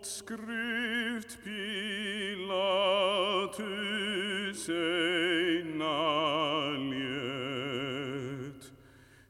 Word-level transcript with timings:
Útskrift 0.00 0.40
Pílatus 1.44 2.48
eina 4.68 6.00
lét 6.88 8.62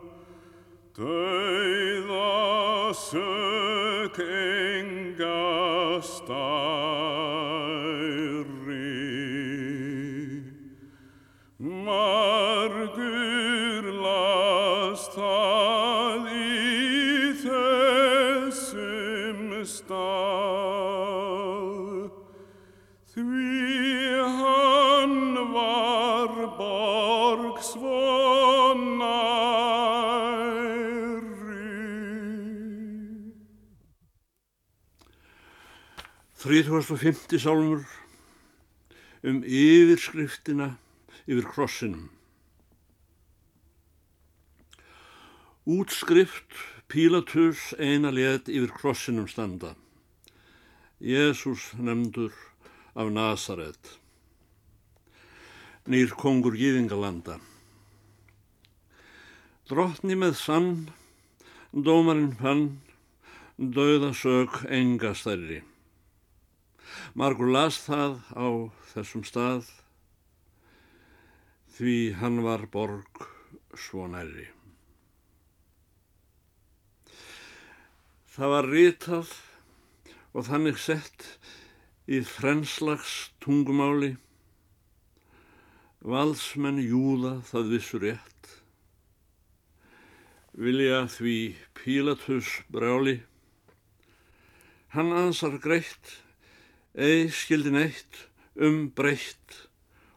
Dauða 0.95 2.31
sök 2.95 4.15
enga 4.23 5.43
stærri. 5.99 6.51
Margur 11.85 13.83
last 14.01 15.11
það 15.19 16.21
í 16.31 16.39
þessum 17.43 19.41
stað, 19.65 20.10
350 36.41 37.37
sálmur 37.37 37.83
um 39.21 39.43
yfirskriftina 39.45 40.71
yfir 41.29 41.45
krossinum. 41.45 42.09
Útskrift 45.69 46.57
Pílatus 46.89 47.75
eina 47.77 48.09
let 48.09 48.49
yfir 48.49 48.73
krossinum 48.73 49.29
standa. 49.29 49.75
Jésús 50.97 51.75
nefndur 51.77 52.33
af 52.97 53.13
Nazaret. 53.13 53.93
Nýr 55.85 56.09
kongur 56.17 56.57
Gýðingalanda. 56.57 57.37
Drottni 59.69 60.17
með 60.17 60.39
sann, 60.41 60.71
dómarinn 61.69 62.33
fann, 62.41 62.69
dauða 63.61 64.09
sög 64.17 64.65
enga 64.65 65.13
stærri. 65.13 65.61
Margur 67.13 67.51
las 67.51 67.81
það 67.85 68.17
á 68.33 68.47
þessum 68.93 69.23
stað 69.27 69.69
því 71.75 71.95
hann 72.19 72.41
var 72.45 72.67
borg 72.71 73.23
svo 73.77 74.07
nærri. 74.11 74.47
Það 78.31 78.53
var 78.53 78.67
ritað 78.71 79.31
og 80.31 80.45
þannig 80.47 80.77
sett 80.79 81.25
í 82.07 82.21
þrenslags 82.23 83.15
tungumáli. 83.43 84.13
Valsmenn 86.01 86.79
júða 86.81 87.39
það 87.49 87.73
vissu 87.75 87.99
rétt. 88.01 88.53
Vilja 90.51 91.05
því 91.11 91.35
Pílatus 91.77 92.55
brjáli. 92.71 93.19
Hann 94.95 95.13
ansar 95.15 95.59
greitt 95.63 96.17
ei 96.95 97.29
skildi 97.31 97.71
neitt 97.71 98.25
um 98.55 98.89
breytt 98.95 99.57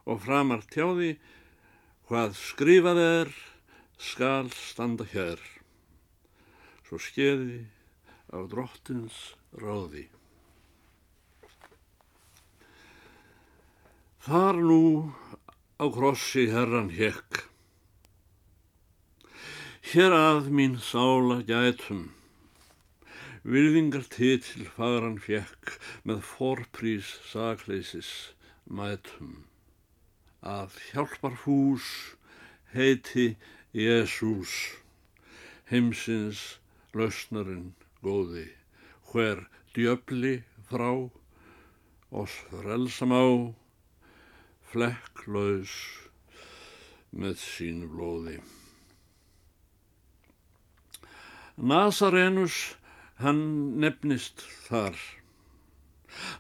og 0.05 0.25
framar 0.27 0.65
tjáði 0.73 1.15
hvað 2.09 2.35
skrifað 2.39 3.01
er 3.05 3.31
skal 3.99 4.51
standa 4.53 5.07
hér. 5.15 5.41
Svo 6.85 6.99
skeiði 7.01 7.63
af 8.35 8.51
drottins 8.51 9.35
ráði. 9.57 10.09
Þar 14.25 14.61
nú 14.65 14.85
á 15.79 15.85
krossi 15.93 16.49
herran 16.49 16.89
hekk 16.97 17.45
Hér 19.85 20.15
að 20.17 20.47
mín 20.49 20.79
sála 20.81 21.43
gætum 21.45 22.07
Virðingar 23.45 24.07
titil 24.09 24.65
fagran 24.73 25.19
fjekk 25.21 25.75
með 26.09 26.23
forprís 26.25 27.09
sakleysis 27.29 28.11
mætum. 28.65 29.43
Að 30.41 30.79
hjálpar 30.89 31.35
hús 31.43 31.89
heiti 32.73 33.35
Jésús, 33.77 34.55
heimsins 35.69 36.41
lausnarinn 36.97 37.75
góði, 38.01 38.47
hver 39.11 39.43
djöfli 39.77 40.39
frá 40.71 40.89
oss 42.23 42.37
frelsam 42.49 43.13
á, 43.13 43.25
flekklaus 44.73 45.75
með 47.13 47.37
sínu 47.43 47.91
blóði. 47.93 48.39
Nazarenus 51.61 52.57
hann 53.23 53.79
nefnist 53.81 54.43
þar. 54.67 54.97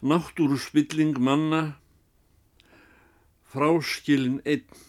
Náttúru 0.02 0.58
spilling 0.58 1.18
manna, 1.18 1.62
fráskilin 3.50 4.40
einn 4.42 4.82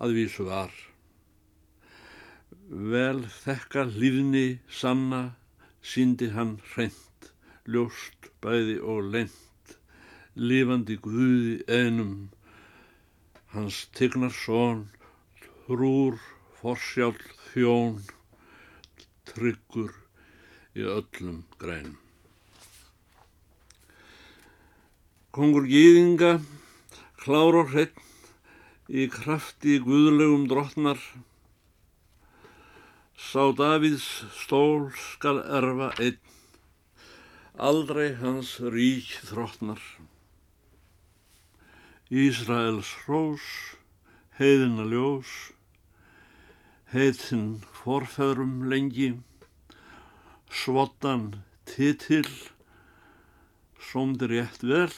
að 0.00 0.16
vísu 0.18 0.44
var. 0.48 0.74
Vel 2.68 3.24
þekka 3.44 3.86
hlýðni 3.94 4.60
sanna, 4.68 5.22
síndi 5.80 6.30
hann 6.36 6.58
hreint, 6.72 7.32
ljóst 7.68 8.30
bæði 8.44 8.78
og 8.80 9.10
lent, 9.16 9.76
lifandi 10.36 10.96
guði 11.04 11.58
einum, 11.68 12.30
hans 13.52 13.84
tignar 13.96 14.32
són, 14.44 14.86
trúr, 15.68 16.16
forsjálf 16.60 17.28
þjón, 17.52 18.00
tryggur 19.28 20.03
í 20.74 20.82
öllum 20.82 21.44
grænum. 21.58 21.98
Kongur 25.34 25.66
Gýðinga, 25.70 26.40
klár 27.22 27.58
og 27.60 27.70
hreinn, 27.70 28.02
í 28.90 29.06
krafti 29.10 29.78
guðlegum 29.82 30.48
drottnar, 30.50 30.98
sá 33.14 33.54
Davíðs 33.56 34.06
stól 34.42 34.90
skal 34.98 35.40
erfa 35.42 35.92
einn, 36.02 36.18
aldrei 37.54 38.12
hans 38.18 38.56
rík 38.58 39.10
þróttnar. 39.30 39.82
Ísraels 42.10 42.90
hrós, 43.04 43.46
heiðina 44.38 44.86
ljós, 44.90 45.30
heitin 46.90 47.62
forfæðrum 47.82 48.66
lengi, 48.70 49.14
svottan 50.54 51.42
titil, 51.66 52.28
somdir 53.90 54.30
rétt 54.30 54.62
vel, 54.62 54.92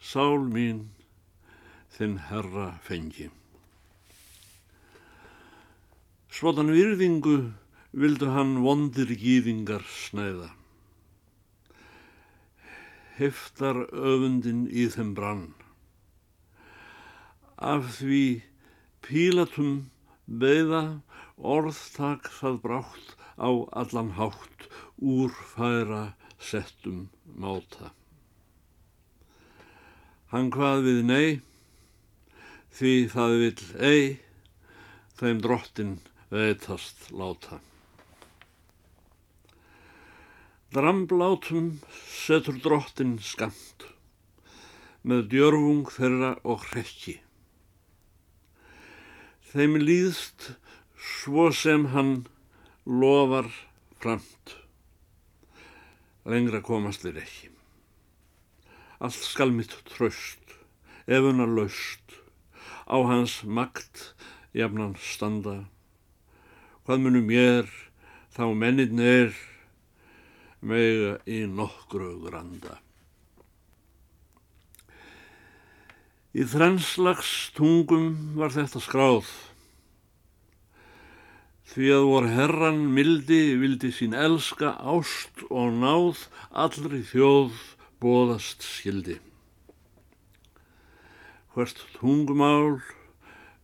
sál 0.00 0.46
mín 0.48 0.86
þinn 1.92 2.16
herra 2.30 2.70
fengi. 2.86 3.28
Svottan 6.32 6.72
virðingu 6.72 7.36
vildu 7.96 8.32
hann 8.32 8.58
vondir 8.64 9.12
gýðingar 9.20 9.84
snæða. 9.88 10.50
Heftar 13.16 13.86
öfundin 13.92 14.66
í 14.68 14.88
þeim 14.92 15.14
brann. 15.16 15.46
Af 17.56 17.96
því 18.00 18.24
pílatum 19.04 19.86
beða 20.28 20.82
orðtak 21.36 22.30
það 22.32 22.60
brátt 22.64 23.14
á 23.36 23.50
allan 23.76 24.14
hátt 24.16 24.68
úr 24.96 25.30
færa 25.52 26.16
settum 26.40 27.08
máta. 27.36 27.92
Hann 30.32 30.50
hvað 30.50 30.82
við 30.88 31.02
nei, 31.06 31.28
því 32.72 32.94
það 33.12 33.36
vil 33.42 33.54
ei, 33.78 34.04
þeim 35.20 35.40
drottin 35.44 35.92
veitast 36.32 37.10
láta. 37.12 37.60
Dramblátum 40.74 41.76
setur 42.10 42.58
drottin 42.60 43.16
skamt, 43.22 43.86
með 45.06 45.28
djörfung 45.32 45.86
þeirra 45.94 46.34
og 46.42 46.64
hrekki. 46.72 47.20
Þeim 49.52 49.78
líðst 49.78 50.56
svo 51.06 51.50
sem 51.54 51.86
hann 51.94 52.26
lofar 52.86 53.48
framt. 54.02 54.56
Lengra 56.26 56.62
komast 56.64 57.06
þeir 57.06 57.22
ekki. 57.22 57.50
Allt 58.98 59.22
skal 59.22 59.52
mitt 59.54 59.74
tröst, 59.92 60.56
efunar 61.06 61.50
laust, 61.52 62.16
á 62.90 62.96
hans 63.06 63.42
makt 63.44 64.14
jafnan 64.56 64.96
standa. 64.98 65.66
Hvað 66.86 67.04
munum 67.04 67.28
mér 67.28 67.70
þá 68.34 68.50
menninn 68.56 69.02
er 69.02 69.36
mega 70.66 71.16
í 71.28 71.44
nokkru 71.50 72.16
granda. 72.24 72.80
Í 76.36 76.44
þrennslags 76.44 77.52
tungum 77.56 78.10
var 78.36 78.52
þetta 78.52 78.82
skráð. 78.84 79.28
Því 81.66 81.88
að 81.92 82.04
vor 82.08 82.26
herran 82.30 82.82
mildi 82.94 83.40
vildi 83.60 83.90
sín 83.94 84.14
elska 84.16 84.76
ást 84.78 85.42
og 85.50 85.74
náð 85.80 86.26
allri 86.64 87.02
þjóð 87.10 87.56
bóðast 88.00 88.62
skildi. 88.64 89.18
Hvert 91.54 91.80
tungumál 91.96 92.78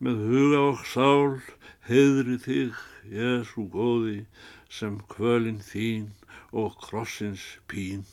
með 0.02 0.24
huga 0.32 0.60
og 0.72 0.82
sál 0.88 1.38
heðri 1.86 2.38
þig, 2.42 2.74
Jésu 3.12 3.66
góði, 3.70 4.24
sem 4.72 4.98
kvölin 5.10 5.60
þín 5.62 6.10
og 6.52 6.76
krossins 6.80 7.42
pín 7.68 8.04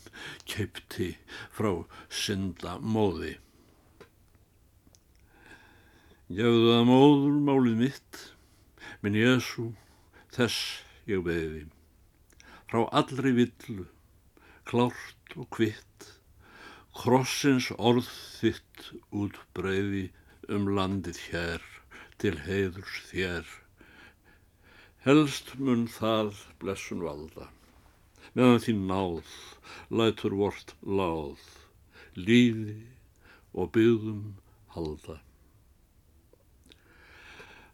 keipti 0.49 1.13
frá 1.55 1.71
synda 2.09 2.77
móði. 2.79 3.37
Gefðu 6.29 6.67
það 6.73 6.83
móður 6.89 7.39
málið 7.47 7.79
mitt, 7.83 8.19
minn 8.99 9.15
Jésu, 9.15 9.69
þess 10.35 10.83
ég 11.07 11.21
beði, 11.23 11.61
frá 12.67 12.81
allri 12.99 13.31
villu, 13.37 13.85
klárt 14.67 15.35
og 15.39 15.47
kvitt, 15.55 16.07
krossins 16.99 17.69
orð 17.77 18.09
þitt 18.41 18.89
út 19.15 19.39
breyði 19.55 20.09
um 20.51 20.67
landið 20.75 21.21
hér 21.29 21.63
til 22.19 22.35
heiðurs 22.43 22.97
þér. 23.13 23.47
Helst 25.05 25.55
mun 25.55 25.87
það 25.87 26.43
blessun 26.59 27.05
valda, 27.05 27.47
meðan 28.35 28.59
því 28.65 28.75
náð, 28.91 29.31
lætur 29.95 30.35
vort 30.41 30.75
láð, 30.83 31.39
líði 32.19 32.81
og 33.55 33.71
byggðum 33.79 34.23
halda. 34.75 35.21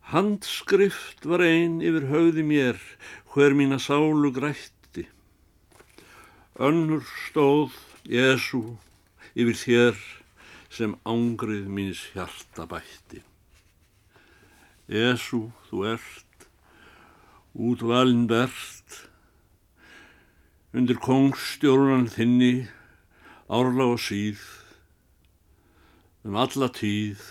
Handskrift 0.06 1.26
var 1.26 1.42
ein 1.42 1.80
yfir 1.82 2.04
höfði 2.12 2.44
mér, 2.46 2.78
hver 3.34 3.56
mína 3.58 3.80
sálu 3.82 4.30
grætti. 4.30 5.08
Önnur 6.62 7.02
stóð 7.26 7.74
Jésu 8.06 8.78
yfir 9.34 9.58
þér 9.58 10.04
sem 10.70 10.94
ángrið 11.10 11.66
míns 11.66 12.04
hjarta 12.14 12.68
bætti. 12.70 13.24
Jésu, 14.86 15.50
þú 15.72 15.82
ert, 15.96 16.48
útvalinn 17.58 18.28
bert, 18.30 19.02
undir 20.70 21.02
kongstjórnan 21.02 22.06
þinni, 22.14 22.68
árla 23.50 23.90
og 23.96 23.98
síð, 24.06 24.46
um 26.22 26.38
alla 26.38 26.70
tíð, 26.70 27.26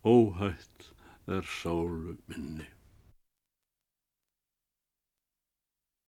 óhætt 0.00 0.68
er 1.28 1.42
sálu 1.42 2.16
minni. 2.28 2.66